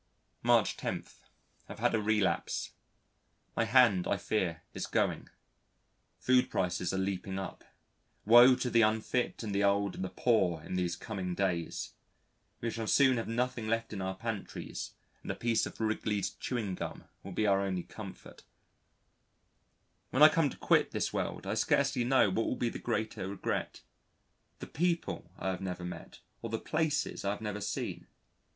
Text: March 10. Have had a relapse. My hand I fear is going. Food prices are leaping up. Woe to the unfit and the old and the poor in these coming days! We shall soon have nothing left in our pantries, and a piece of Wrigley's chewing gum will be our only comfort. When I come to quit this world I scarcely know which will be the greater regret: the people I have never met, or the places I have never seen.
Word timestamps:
March 0.41 0.77
10. 0.77 1.03
Have 1.67 1.77
had 1.77 1.93
a 1.93 2.01
relapse. 2.01 2.71
My 3.55 3.65
hand 3.65 4.07
I 4.07 4.17
fear 4.17 4.63
is 4.73 4.87
going. 4.87 5.29
Food 6.17 6.49
prices 6.49 6.91
are 6.91 6.97
leaping 6.97 7.37
up. 7.37 7.63
Woe 8.25 8.55
to 8.55 8.71
the 8.71 8.81
unfit 8.81 9.43
and 9.43 9.53
the 9.53 9.63
old 9.63 9.93
and 9.93 10.03
the 10.03 10.09
poor 10.09 10.63
in 10.63 10.73
these 10.73 10.95
coming 10.95 11.35
days! 11.35 11.93
We 12.61 12.71
shall 12.71 12.87
soon 12.87 13.17
have 13.17 13.27
nothing 13.27 13.67
left 13.67 13.93
in 13.93 14.01
our 14.01 14.15
pantries, 14.15 14.95
and 15.21 15.31
a 15.31 15.35
piece 15.35 15.67
of 15.67 15.79
Wrigley's 15.79 16.31
chewing 16.31 16.73
gum 16.73 17.03
will 17.21 17.31
be 17.33 17.45
our 17.45 17.61
only 17.61 17.83
comfort. 17.83 18.41
When 20.09 20.23
I 20.23 20.29
come 20.29 20.49
to 20.49 20.57
quit 20.57 20.89
this 20.89 21.13
world 21.13 21.45
I 21.45 21.53
scarcely 21.53 22.03
know 22.03 22.29
which 22.31 22.37
will 22.37 22.55
be 22.55 22.69
the 22.69 22.79
greater 22.79 23.27
regret: 23.27 23.81
the 24.57 24.65
people 24.65 25.29
I 25.37 25.51
have 25.51 25.61
never 25.61 25.85
met, 25.85 26.21
or 26.41 26.49
the 26.49 26.57
places 26.57 27.23
I 27.23 27.29
have 27.29 27.41
never 27.41 27.61
seen. 27.61 28.07